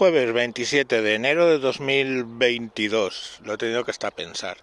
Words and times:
Jueves 0.00 0.32
27 0.32 1.02
de 1.02 1.14
enero 1.14 1.46
de 1.46 1.58
2022. 1.58 3.40
Lo 3.44 3.52
he 3.52 3.58
tenido 3.58 3.84
que 3.84 3.90
estar 3.90 4.10
a 4.10 4.16
pensar. 4.16 4.56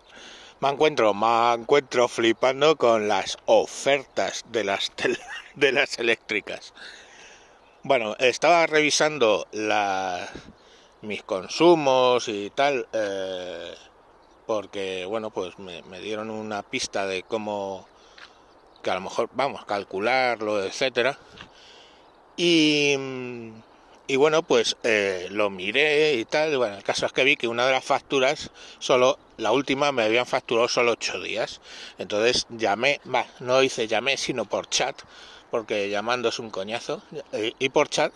Me 0.62 0.70
encuentro, 0.70 1.14
me 1.14 1.54
encuentro 1.54 2.08
flipando 2.08 2.76
con 2.76 3.08
las 3.08 3.38
ofertas 3.46 4.44
de 4.52 4.64
las, 4.64 4.92
de 5.56 5.72
las 5.72 6.00
eléctricas. 6.00 6.74
Bueno, 7.84 8.16
estaba 8.18 8.66
revisando 8.66 9.46
la, 9.52 10.28
mis 11.04 11.22
consumos 11.22 12.28
y 12.30 12.50
tal, 12.50 12.88
eh, 12.94 13.76
porque, 14.48 15.06
bueno, 15.06 15.30
pues 15.30 15.60
me, 15.60 15.84
me 15.84 16.00
dieron 16.00 16.32
una 16.32 16.64
pista 16.64 17.06
de 17.06 17.22
cómo, 17.22 17.88
que 18.82 18.90
a 18.90 18.96
lo 18.96 19.02
mejor, 19.02 19.30
vamos, 19.34 19.66
calcularlo, 19.66 20.64
etcétera. 20.64 21.16
Y 22.36 22.96
y 24.08 24.16
bueno, 24.16 24.44
pues 24.44 24.78
eh, 24.84 25.28
lo 25.32 25.50
miré 25.50 26.14
y 26.16 26.26
tal. 26.26 26.58
bueno, 26.58 26.78
el 26.78 26.84
caso 26.84 27.06
es 27.06 27.12
que 27.12 27.24
vi 27.24 27.36
que 27.36 27.48
una 27.48 27.66
de 27.66 27.74
las 27.74 27.84
facturas, 27.84 28.52
solo 28.80 29.20
la 29.38 29.52
última 29.52 29.92
me 29.92 30.04
habían 30.04 30.26
facturado 30.26 30.68
solo 30.70 30.94
ocho 30.94 31.20
días. 31.22 31.60
Entonces 31.98 32.48
llamé, 32.50 33.02
va, 33.14 33.26
no 33.40 33.62
hice 33.64 33.88
llamé, 33.88 34.18
sino 34.18 34.46
por 34.46 34.70
chat, 34.70 34.98
porque 35.52 35.90
llamando 35.90 36.30
es 36.30 36.40
un 36.40 36.50
coñazo. 36.50 37.02
Y 37.60 37.70
por 37.70 37.90
chat, 37.90 38.14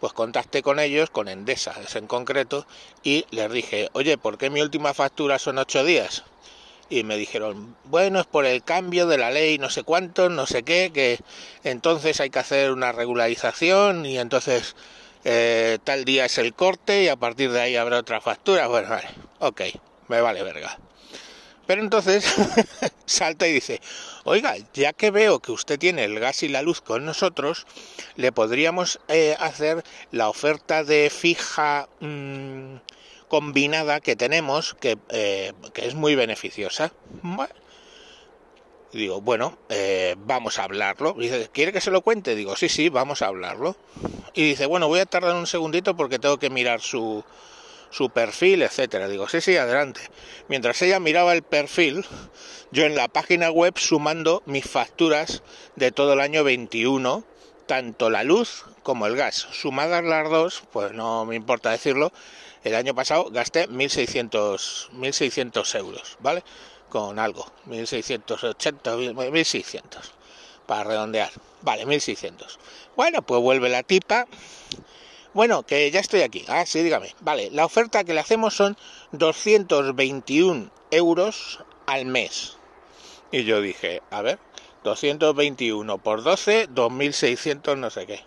pues 0.00 0.12
contacté 0.12 0.62
con 0.62 0.80
ellos, 0.80 1.10
con 1.10 1.28
Endesa, 1.28 1.74
es 1.82 1.94
en 1.96 2.06
concreto, 2.08 2.66
y 3.04 3.24
les 3.30 3.50
dije, 3.52 3.88
oye, 3.92 4.18
¿por 4.18 4.38
qué 4.38 4.50
mi 4.50 4.60
última 4.60 4.92
factura 4.94 5.38
son 5.38 5.58
ocho 5.58 5.84
días? 5.84 6.24
y 6.90 7.02
me 7.02 7.16
dijeron, 7.16 7.76
bueno, 7.84 8.20
es 8.20 8.26
por 8.26 8.46
el 8.46 8.62
cambio 8.62 9.06
de 9.06 9.18
la 9.18 9.30
ley 9.30 9.58
no 9.58 9.68
sé 9.70 9.82
cuánto, 9.82 10.28
no 10.30 10.46
sé 10.46 10.62
qué, 10.62 10.90
que 10.92 11.18
entonces 11.64 12.20
hay 12.20 12.30
que 12.30 12.38
hacer 12.38 12.72
una 12.72 12.92
regularización 12.92 14.06
y 14.06 14.18
entonces 14.18 14.74
eh, 15.24 15.78
tal 15.84 16.04
día 16.04 16.24
es 16.24 16.38
el 16.38 16.54
corte 16.54 17.02
y 17.02 17.08
a 17.08 17.16
partir 17.16 17.50
de 17.52 17.60
ahí 17.60 17.76
habrá 17.76 17.98
otra 17.98 18.20
factura. 18.20 18.66
Bueno, 18.66 18.88
vale, 18.90 19.08
ok, 19.38 19.62
me 20.08 20.20
vale 20.20 20.42
verga. 20.42 20.78
Pero 21.66 21.82
entonces 21.82 22.24
salta 23.04 23.46
y 23.46 23.52
dice, 23.52 23.82
oiga, 24.24 24.54
ya 24.72 24.94
que 24.94 25.10
veo 25.10 25.40
que 25.40 25.52
usted 25.52 25.78
tiene 25.78 26.04
el 26.04 26.18
gas 26.18 26.42
y 26.42 26.48
la 26.48 26.62
luz 26.62 26.80
con 26.80 27.04
nosotros, 27.04 27.66
le 28.16 28.32
podríamos 28.32 29.00
eh, 29.08 29.36
hacer 29.38 29.84
la 30.10 30.30
oferta 30.30 30.82
de 30.82 31.10
fija 31.10 31.88
mm, 32.00 32.76
combinada 33.28 34.00
que 34.00 34.16
tenemos, 34.16 34.74
que, 34.80 34.96
eh, 35.10 35.52
que, 35.74 35.86
es 35.86 35.94
muy 35.94 36.14
beneficiosa. 36.14 36.90
Digo, 38.92 39.20
bueno, 39.20 39.58
eh, 39.68 40.16
vamos 40.18 40.58
a 40.58 40.64
hablarlo. 40.64 41.14
dice, 41.14 41.48
¿quiere 41.52 41.72
que 41.72 41.80
se 41.80 41.90
lo 41.90 42.02
cuente? 42.02 42.34
Digo, 42.34 42.56
sí, 42.56 42.68
sí, 42.68 42.88
vamos 42.88 43.22
a 43.22 43.26
hablarlo. 43.26 43.76
Y 44.34 44.50
dice, 44.50 44.66
bueno, 44.66 44.88
voy 44.88 45.00
a 45.00 45.06
tardar 45.06 45.34
un 45.34 45.46
segundito 45.46 45.96
porque 45.96 46.18
tengo 46.18 46.38
que 46.38 46.50
mirar 46.50 46.80
su, 46.80 47.24
su 47.90 48.10
perfil, 48.10 48.62
etcétera. 48.62 49.08
Digo, 49.08 49.28
sí, 49.28 49.40
sí, 49.40 49.56
adelante. 49.56 50.00
Mientras 50.48 50.80
ella 50.82 51.00
miraba 51.00 51.32
el 51.32 51.42
perfil, 51.42 52.04
yo 52.70 52.84
en 52.84 52.94
la 52.94 53.08
página 53.08 53.50
web 53.50 53.74
sumando 53.78 54.42
mis 54.46 54.68
facturas 54.68 55.42
de 55.76 55.92
todo 55.92 56.14
el 56.14 56.20
año 56.20 56.44
21, 56.44 57.24
tanto 57.66 58.10
la 58.10 58.24
luz 58.24 58.64
como 58.82 59.06
el 59.06 59.16
gas. 59.16 59.48
Sumadas 59.52 60.04
las 60.04 60.30
dos, 60.30 60.62
pues 60.72 60.92
no 60.92 61.24
me 61.24 61.36
importa 61.36 61.70
decirlo, 61.70 62.12
el 62.64 62.74
año 62.74 62.94
pasado 62.94 63.30
gasté 63.30 63.68
1.600, 63.68 64.90
1.600 64.92 65.78
euros, 65.78 66.16
¿vale? 66.20 66.42
Con 66.88 67.18
algo, 67.18 67.46
1680, 67.66 68.96
1600, 68.96 70.12
para 70.66 70.84
redondear. 70.84 71.30
Vale, 71.62 71.86
1600. 71.86 72.58
Bueno, 72.96 73.22
pues 73.22 73.40
vuelve 73.40 73.68
la 73.68 73.82
tipa. 73.82 74.26
Bueno, 75.34 75.62
que 75.64 75.90
ya 75.90 76.00
estoy 76.00 76.22
aquí. 76.22 76.44
Ah, 76.48 76.64
sí, 76.66 76.82
dígame. 76.82 77.14
Vale, 77.20 77.50
la 77.50 77.64
oferta 77.64 78.04
que 78.04 78.14
le 78.14 78.20
hacemos 78.20 78.54
son 78.54 78.76
221 79.12 80.70
euros 80.90 81.60
al 81.86 82.06
mes. 82.06 82.56
Y 83.30 83.44
yo 83.44 83.60
dije, 83.60 84.02
a 84.10 84.22
ver, 84.22 84.38
221 84.84 85.98
por 85.98 86.22
12, 86.22 86.68
2600 86.70 87.76
no 87.76 87.90
sé 87.90 88.06
qué. 88.06 88.24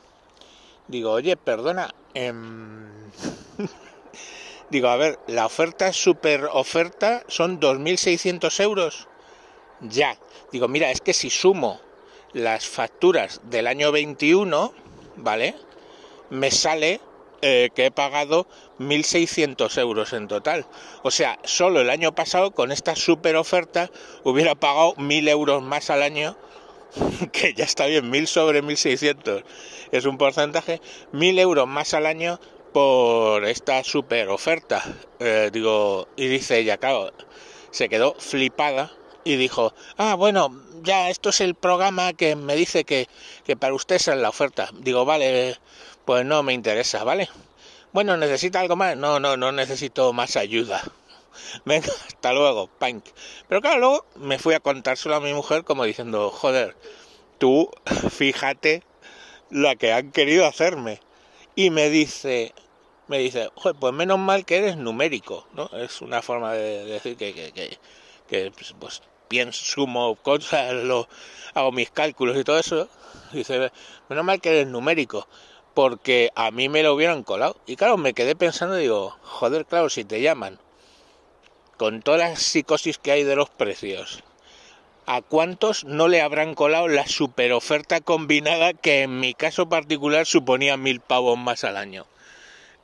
Digo, 0.88 1.12
oye, 1.12 1.38
perdona, 1.38 1.94
eh, 2.14 2.34
Digo, 4.72 4.88
a 4.88 4.96
ver, 4.96 5.20
la 5.28 5.46
oferta 5.46 5.92
super 5.92 6.46
oferta 6.46 7.24
son 7.28 7.60
2.600 7.60 8.64
euros. 8.64 9.10
Ya. 9.82 10.18
Digo, 10.54 10.70
mira, 10.70 10.92
es 10.92 11.02
que 11.02 11.12
si 11.14 11.30
sumo 11.30 11.82
las 12.32 12.68
facturas 12.68 13.42
del 13.44 13.68
año 13.68 13.92
21, 13.92 14.74
¿vale? 15.18 15.56
Me 16.30 16.52
sale 16.52 17.02
eh, 17.42 17.70
que 17.76 17.88
he 17.88 17.92
pagado 17.92 18.48
1.600 18.80 19.78
euros 19.78 20.14
en 20.14 20.30
total. 20.30 20.66
O 21.04 21.12
sea, 21.12 21.38
solo 21.44 21.82
el 21.82 21.90
año 21.90 22.16
pasado 22.16 22.52
con 22.52 22.72
esta 22.72 22.96
super 22.96 23.36
oferta 23.36 23.92
hubiera 24.24 24.56
pagado 24.56 24.96
1.000 24.96 25.28
euros 25.28 25.62
más 25.62 25.90
al 25.90 26.02
año, 26.02 26.38
que 27.34 27.54
ya 27.54 27.66
está 27.66 27.88
bien, 27.88 28.10
1.000 28.10 28.26
sobre 28.26 28.64
1.600 28.64 29.44
es 29.92 30.06
un 30.06 30.18
porcentaje, 30.18 30.80
1.000 31.12 31.40
euros 31.40 31.68
más 31.68 31.94
al 31.94 32.06
año 32.06 32.40
por 32.74 33.46
esta 33.46 33.84
super 33.84 34.30
oferta. 34.30 34.84
Eh, 35.20 35.50
digo, 35.52 36.08
y 36.16 36.28
dice 36.28 36.60
ella, 36.60 36.78
claro, 36.78 37.12
se 37.72 37.90
quedó 37.90 38.16
flipada 38.18 38.92
y 39.24 39.36
dijo, 39.36 39.74
ah, 39.98 40.16
bueno, 40.16 40.50
ya 40.84 41.10
esto 41.10 41.30
es 41.30 41.42
el 41.42 41.56
programa 41.56 42.14
que 42.14 42.36
me 42.36 42.56
dice 42.56 42.84
que, 42.84 43.08
que 43.46 43.56
para 43.56 43.74
usted 43.74 43.96
es 43.96 44.08
la 44.08 44.30
oferta. 44.30 44.70
Digo, 44.74 45.06
vale, 45.06 45.58
pues 46.06 46.26
no 46.26 46.44
me 46.44 46.54
interesa, 46.54 47.04
¿vale? 47.04 47.30
Bueno, 47.94 48.18
¿necesita 48.18 48.60
algo 48.60 48.76
más? 48.76 48.96
No, 48.98 49.20
no, 49.20 49.38
no 49.38 49.52
necesito 49.52 50.14
más 50.14 50.38
ayuda. 50.38 50.82
Venga, 51.66 51.92
hasta 52.08 52.34
luego, 52.34 52.68
punk. 52.68 53.06
Pero 53.48 53.62
claro, 53.62 53.80
luego 53.80 54.06
me 54.16 54.40
fui 54.40 54.54
a 54.54 54.60
contárselo 54.60 55.16
a 55.16 55.22
mi 55.22 55.34
mujer 55.34 55.64
como 55.64 55.84
diciendo, 55.84 56.30
joder, 56.30 56.76
tú 57.38 57.70
fíjate 58.12 58.84
la 59.50 59.76
que 59.76 59.92
han 59.92 60.12
querido 60.12 60.46
hacerme 60.46 61.02
y 61.66 61.70
me 61.70 61.90
dice, 61.90 62.54
me 63.08 63.20
dice, 63.20 63.50
pues 63.80 63.94
menos 63.94 64.18
mal 64.18 64.46
que 64.46 64.58
eres 64.58 64.78
numérico, 64.78 65.48
¿no? 65.54 65.70
Es 65.78 66.02
una 66.02 66.22
forma 66.22 66.54
de 66.54 66.86
decir 66.86 67.18
que, 67.18 67.34
que, 67.34 67.78
que, 68.28 68.52
pues, 68.52 68.74
pues, 68.80 69.02
pienso, 69.28 69.64
sumo 69.64 70.16
cosas, 70.16 70.74
lo, 70.84 71.08
hago 71.54 71.72
mis 71.72 71.92
cálculos 71.92 72.38
y 72.38 72.44
todo 72.44 72.58
eso. 72.58 72.90
Dice, 73.32 73.72
menos 74.10 74.26
mal 74.26 74.42
que 74.42 74.50
eres 74.50 74.68
numérico, 74.68 75.28
porque 75.74 76.32
a 76.36 76.52
mí 76.52 76.68
me 76.68 76.84
lo 76.84 76.96
hubieran 76.96 77.24
colado. 77.24 77.58
Y 77.68 77.76
claro, 77.76 77.98
me 77.98 78.14
quedé 78.14 78.36
pensando, 78.36 78.76
digo, 78.76 79.18
joder, 79.22 79.66
claro, 79.66 79.90
si 79.90 80.04
te 80.04 80.22
llaman, 80.22 80.58
con 81.78 82.02
toda 82.02 82.18
la 82.18 82.36
psicosis 82.36 82.98
que 82.98 83.12
hay 83.12 83.24
de 83.24 83.36
los 83.36 83.50
precios, 83.50 84.24
¿a 85.06 85.22
cuántos 85.22 85.84
no 85.84 86.08
le 86.08 86.22
habrán 86.22 86.56
colado 86.56 86.88
la 86.88 87.08
super 87.08 87.52
oferta 87.54 88.02
combinada 88.02 88.74
que 88.74 89.04
en 89.04 89.20
mi 89.20 89.34
caso 89.34 89.70
particular 89.70 90.26
suponía 90.26 90.78
mil 90.78 91.00
pavos 91.00 91.38
más 91.38 91.64
al 91.64 91.78
año? 91.78 92.06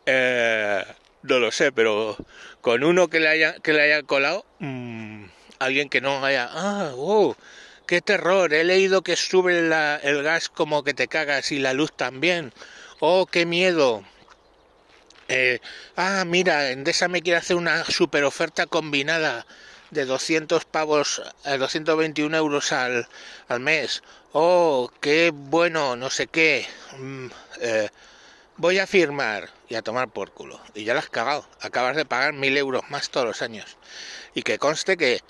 Eh, 0.05 0.83
no 1.23 1.39
lo 1.39 1.51
sé, 1.51 1.72
pero 1.72 2.17
con 2.61 2.83
uno 2.83 3.07
que 3.07 3.19
le 3.19 3.27
haya, 3.27 3.56
que 3.59 3.73
le 3.73 3.81
haya 3.81 4.03
colado, 4.03 4.45
mmm, 4.59 5.25
alguien 5.59 5.89
que 5.89 6.01
no 6.01 6.23
haya, 6.23 6.50
ah, 6.51 6.91
wow, 6.95 7.35
qué 7.85 8.01
terror, 8.01 8.53
he 8.53 8.63
leído 8.63 9.01
que 9.01 9.16
sube 9.16 9.57
el 9.57 10.23
gas 10.23 10.50
como 10.50 10.83
que 10.83 10.94
te 10.94 11.07
cagas 11.07 11.51
y 11.51 11.59
la 11.59 11.73
luz 11.73 11.91
también, 11.94 12.53
oh, 13.00 13.25
qué 13.25 13.45
miedo. 13.45 14.03
Eh, 15.29 15.59
ah, 15.97 16.23
mira, 16.25 16.72
Endesa 16.72 17.09
me 17.09 17.22
quiere 17.22 17.39
hacer 17.39 17.57
una 17.57 17.83
super 17.83 18.23
oferta 18.23 18.66
combinada 18.66 19.45
de 19.91 20.05
200 20.05 20.65
pavos, 20.65 21.21
a 21.43 21.55
eh, 21.55 21.57
221 21.57 22.35
euros 22.35 22.71
al, 22.71 23.07
al 23.47 23.59
mes. 23.59 24.03
Oh, 24.33 24.91
qué 25.01 25.31
bueno, 25.33 25.95
no 25.95 26.09
sé 26.09 26.27
qué. 26.27 26.67
Mm, 26.97 27.27
eh, 27.61 27.89
voy 28.57 28.79
a 28.79 28.87
firmar 28.87 29.49
y 29.69 29.75
a 29.75 29.81
tomar 29.81 30.09
por 30.09 30.31
culo. 30.31 30.59
Y 30.73 30.83
ya 30.83 30.94
lo 30.94 31.00
has 31.00 31.09
cagado. 31.09 31.47
Acabas 31.62 31.95
de 31.95 32.06
pagar 32.06 32.33
mil 32.33 32.57
euros 32.57 32.83
más 32.89 33.09
todos 33.09 33.25
los 33.25 33.41
años. 33.41 33.77
Y 34.33 34.44
que 34.44 34.59
conste 34.59 34.97
que 34.97 35.21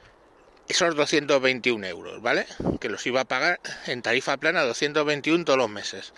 esos 0.67 0.95
221 0.95 1.85
euros, 1.87 2.21
¿vale? 2.21 2.45
Que 2.79 2.89
los 2.89 3.05
iba 3.07 3.21
a 3.21 3.25
pagar 3.25 3.59
en 3.85 4.01
tarifa 4.01 4.37
plana 4.37 4.63
221 4.63 5.45
todos 5.45 5.57
los 5.57 5.69
meses. 5.69 6.13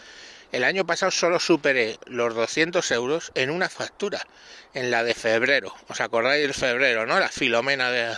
El 0.51 0.63
año 0.63 0.85
pasado 0.85 1.11
solo 1.11 1.39
superé 1.39 1.99
los 2.05 2.33
200 2.33 2.89
euros 2.91 3.31
en 3.35 3.51
una 3.51 3.69
factura, 3.69 4.25
en 4.73 4.89
la 4.89 5.03
de 5.03 5.13
febrero. 5.13 5.75
¿Os 5.87 6.01
acordáis 6.01 6.41
del 6.41 6.53
febrero, 6.55 7.05
no? 7.05 7.19
La 7.19 7.29
filomena 7.29 7.91
de, 7.91 8.15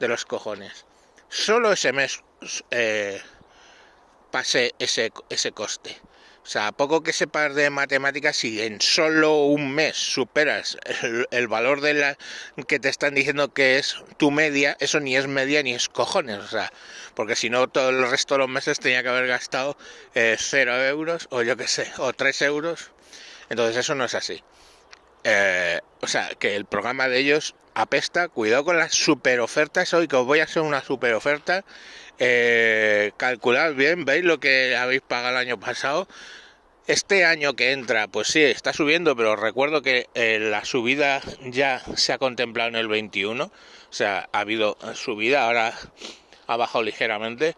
de 0.00 0.08
los 0.08 0.24
cojones. 0.24 0.86
Solo 1.28 1.72
ese 1.72 1.92
mes 1.92 2.22
eh, 2.70 3.20
pasé 4.30 4.74
ese, 4.78 5.12
ese 5.30 5.52
coste. 5.52 6.00
O 6.46 6.48
sea, 6.48 6.70
poco 6.70 7.02
que 7.02 7.12
sepas 7.12 7.56
de 7.56 7.70
matemáticas, 7.70 8.36
si 8.36 8.62
en 8.62 8.80
solo 8.80 9.46
un 9.46 9.74
mes 9.74 9.96
superas 9.96 10.78
el, 11.32 11.48
valor 11.48 11.80
de 11.80 11.94
la 11.94 12.18
que 12.68 12.78
te 12.78 12.88
están 12.88 13.16
diciendo 13.16 13.52
que 13.52 13.78
es 13.78 13.96
tu 14.16 14.30
media, 14.30 14.76
eso 14.78 15.00
ni 15.00 15.16
es 15.16 15.26
media 15.26 15.64
ni 15.64 15.74
es 15.74 15.88
cojones. 15.88 16.38
O 16.38 16.46
sea, 16.46 16.72
porque 17.14 17.34
si 17.34 17.50
no, 17.50 17.66
todo 17.66 17.90
el 17.90 18.08
resto 18.08 18.34
de 18.34 18.38
los 18.38 18.48
meses 18.48 18.78
tenía 18.78 19.02
que 19.02 19.08
haber 19.08 19.26
gastado 19.26 19.76
eh, 20.14 20.36
cero 20.38 20.76
euros, 20.84 21.26
o 21.30 21.42
yo 21.42 21.56
qué 21.56 21.66
sé, 21.66 21.90
o 21.98 22.12
tres 22.12 22.40
euros. 22.42 22.92
Entonces, 23.48 23.76
eso 23.78 23.96
no 23.96 24.04
es 24.04 24.14
así. 24.14 24.40
eh, 25.24 25.80
o 26.00 26.06
sea, 26.06 26.28
que 26.38 26.54
el 26.54 26.66
programa 26.66 27.08
de 27.08 27.18
ellos 27.18 27.56
apesta. 27.76 28.28
Cuidado 28.28 28.64
con 28.64 28.78
las 28.78 28.94
super 28.94 29.40
ofertas. 29.40 29.92
Hoy 29.94 30.08
que 30.08 30.16
os 30.16 30.26
voy 30.26 30.40
a 30.40 30.44
hacer 30.44 30.62
una 30.62 30.82
super 30.82 31.14
oferta. 31.14 31.64
Eh, 32.18 32.95
calculad 33.16 33.74
bien, 33.74 34.04
veis 34.04 34.24
lo 34.24 34.40
que 34.40 34.76
habéis 34.76 35.02
pagado 35.02 35.30
el 35.30 35.46
año 35.46 35.58
pasado. 35.60 36.08
Este 36.86 37.24
año 37.24 37.56
que 37.56 37.72
entra, 37.72 38.06
pues 38.06 38.28
sí, 38.28 38.42
está 38.42 38.72
subiendo, 38.72 39.16
pero 39.16 39.34
recuerdo 39.34 39.82
que 39.82 40.08
eh, 40.14 40.38
la 40.38 40.64
subida 40.64 41.20
ya 41.42 41.82
se 41.96 42.12
ha 42.12 42.18
contemplado 42.18 42.68
en 42.68 42.76
el 42.76 42.86
21. 42.86 43.44
O 43.44 43.50
sea, 43.90 44.28
ha 44.32 44.40
habido 44.40 44.78
subida, 44.94 45.46
ahora 45.46 45.74
ha 46.46 46.56
bajado 46.56 46.84
ligeramente. 46.84 47.56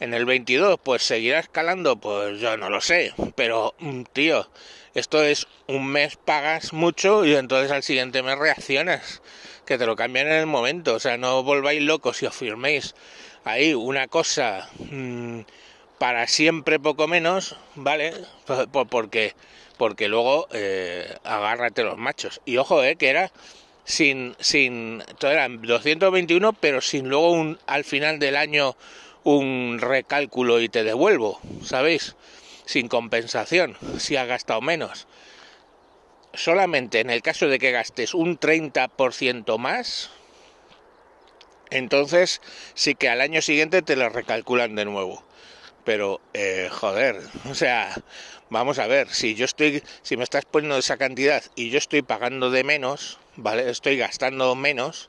En 0.00 0.14
el 0.14 0.24
22, 0.24 0.80
pues 0.82 1.02
seguirá 1.02 1.38
escalando, 1.38 1.96
pues 1.96 2.40
yo 2.40 2.56
no 2.56 2.70
lo 2.70 2.80
sé. 2.80 3.12
Pero, 3.36 3.74
mm, 3.78 4.02
tío, 4.12 4.48
esto 4.94 5.22
es 5.22 5.46
un 5.66 5.86
mes 5.86 6.16
pagas 6.16 6.72
mucho 6.72 7.24
y 7.24 7.34
entonces 7.34 7.70
al 7.70 7.82
siguiente 7.82 8.22
mes 8.22 8.38
reaccionas. 8.38 9.22
Que 9.64 9.78
te 9.78 9.86
lo 9.86 9.94
cambian 9.96 10.26
en 10.26 10.34
el 10.34 10.46
momento. 10.46 10.94
O 10.94 11.00
sea, 11.00 11.16
no 11.16 11.42
volváis 11.42 11.82
locos 11.82 12.16
si 12.16 12.26
os 12.26 12.34
firméis 12.34 12.94
ahí 13.44 13.74
una 13.74 14.08
cosa 14.08 14.68
mmm, 14.90 15.40
para 15.98 16.26
siempre 16.26 16.78
poco 16.80 17.06
menos, 17.06 17.56
¿vale? 17.74 18.12
Porque, 18.90 19.34
porque 19.78 20.08
luego 20.08 20.48
eh, 20.52 21.16
agárrate 21.24 21.84
los 21.84 21.96
machos. 21.96 22.40
Y 22.44 22.56
ojo, 22.56 22.82
eh, 22.82 22.96
que 22.96 23.08
era 23.08 23.32
sin, 23.84 24.34
sin, 24.40 25.02
todo 25.18 25.30
eran 25.30 25.62
221, 25.62 26.52
pero 26.54 26.80
sin 26.80 27.08
luego 27.08 27.30
un, 27.30 27.58
al 27.66 27.84
final 27.84 28.18
del 28.18 28.36
año 28.36 28.76
un 29.24 29.78
recálculo 29.80 30.60
y 30.60 30.68
te 30.68 30.84
devuelvo, 30.84 31.40
¿sabéis? 31.64 32.16
Sin 32.64 32.88
compensación, 32.88 33.76
si 33.98 34.16
has 34.16 34.26
gastado 34.26 34.60
menos. 34.60 35.06
Solamente 36.34 37.00
en 37.00 37.10
el 37.10 37.22
caso 37.22 37.48
de 37.48 37.58
que 37.58 37.72
gastes 37.72 38.14
un 38.14 38.38
30% 38.38 39.58
más, 39.58 40.10
entonces 41.70 42.40
sí 42.74 42.94
que 42.94 43.08
al 43.08 43.20
año 43.20 43.42
siguiente 43.42 43.82
te 43.82 43.96
lo 43.96 44.08
recalculan 44.08 44.74
de 44.74 44.84
nuevo. 44.84 45.24
Pero, 45.84 46.20
eh, 46.32 46.68
joder, 46.70 47.20
o 47.50 47.54
sea, 47.54 47.92
vamos 48.50 48.78
a 48.78 48.86
ver, 48.86 49.08
si 49.08 49.34
yo 49.34 49.44
estoy, 49.44 49.82
si 50.02 50.16
me 50.16 50.22
estás 50.22 50.44
poniendo 50.44 50.76
esa 50.78 50.96
cantidad 50.96 51.42
y 51.56 51.70
yo 51.70 51.78
estoy 51.78 52.02
pagando 52.02 52.50
de 52.50 52.62
menos, 52.62 53.18
¿vale? 53.36 53.68
Estoy 53.68 53.96
gastando 53.96 54.54
menos, 54.54 55.08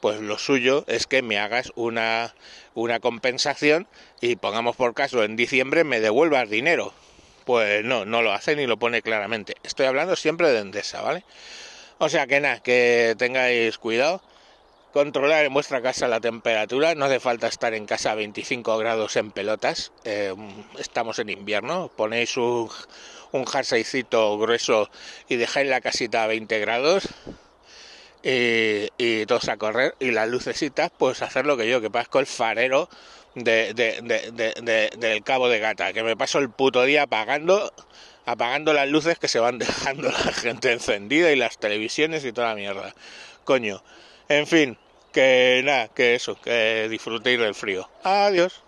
pues 0.00 0.20
lo 0.20 0.38
suyo 0.38 0.84
es 0.86 1.06
que 1.06 1.22
me 1.22 1.38
hagas 1.38 1.72
una, 1.74 2.34
una 2.74 3.00
compensación 3.00 3.86
y 4.20 4.36
pongamos 4.36 4.76
por 4.76 4.94
caso 4.94 5.24
en 5.24 5.36
diciembre 5.36 5.84
me 5.84 6.00
devuelvas 6.00 6.48
dinero. 6.48 6.92
Pues 7.44 7.84
no, 7.84 8.04
no 8.04 8.22
lo 8.22 8.32
hace 8.32 8.56
ni 8.56 8.66
lo 8.66 8.76
pone 8.76 9.00
claramente. 9.02 9.54
Estoy 9.62 9.86
hablando 9.86 10.16
siempre 10.16 10.50
de 10.50 10.58
Endesa, 10.58 11.00
¿vale? 11.00 11.24
O 11.98 12.08
sea 12.08 12.26
que 12.26 12.40
nada, 12.40 12.60
que 12.60 13.14
tengáis 13.18 13.78
cuidado. 13.78 14.22
Controlar 14.92 15.44
en 15.44 15.52
vuestra 15.52 15.82
casa 15.82 16.08
la 16.08 16.20
temperatura, 16.20 16.94
no 16.94 17.04
hace 17.04 17.20
falta 17.20 17.46
estar 17.46 17.74
en 17.74 17.86
casa 17.86 18.12
a 18.12 18.14
25 18.14 18.78
grados 18.78 19.16
en 19.16 19.30
pelotas, 19.30 19.92
eh, 20.04 20.34
estamos 20.78 21.18
en 21.18 21.28
invierno, 21.28 21.90
ponéis 21.94 22.38
un, 22.38 22.70
un 23.32 23.46
jerseycito 23.46 24.38
grueso 24.38 24.90
y 25.28 25.36
dejáis 25.36 25.68
la 25.68 25.82
casita 25.82 26.24
a 26.24 26.26
20 26.26 26.58
grados, 26.58 27.08
y, 28.22 29.26
todos 29.26 29.48
a 29.48 29.56
correr 29.56 29.94
y 30.00 30.10
las 30.10 30.28
lucecitas 30.28 30.90
pues 30.96 31.22
hacer 31.22 31.46
lo 31.46 31.56
que 31.56 31.68
yo 31.68 31.80
que 31.80 31.90
pasco 31.90 32.18
el 32.18 32.26
farero 32.26 32.88
de, 33.34 33.74
de, 33.74 34.00
de, 34.02 34.90
del 34.96 35.22
cabo 35.22 35.48
de 35.48 35.60
gata 35.60 35.92
que 35.92 36.02
me 36.02 36.16
paso 36.16 36.38
el 36.38 36.50
puto 36.50 36.82
día 36.82 37.02
apagando 37.02 37.72
apagando 38.26 38.72
las 38.72 38.88
luces 38.88 39.18
que 39.18 39.28
se 39.28 39.38
van 39.38 39.58
dejando 39.58 40.10
la 40.10 40.32
gente 40.32 40.72
encendida 40.72 41.30
y 41.30 41.36
las 41.36 41.58
televisiones 41.58 42.24
y 42.24 42.32
toda 42.32 42.48
la 42.48 42.54
mierda. 42.54 42.94
Coño 43.44 43.82
en 44.28 44.46
fin 44.46 44.78
que 45.12 45.62
nada 45.64 45.88
que 45.88 46.14
eso 46.14 46.40
que 46.40 46.88
disfrutéis 46.90 47.38
del 47.38 47.54
frío. 47.54 47.88
Adiós 48.02 48.62